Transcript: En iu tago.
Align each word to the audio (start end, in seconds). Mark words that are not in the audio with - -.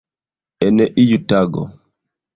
En 0.67 0.77
iu 1.03 1.19
tago. 1.35 1.63